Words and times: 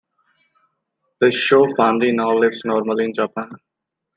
The 1.19 1.29
Sho 1.31 1.67
family 1.77 2.11
now 2.11 2.35
lives 2.35 2.65
normally 2.65 3.05
in 3.05 3.13
Japan. 3.13 3.51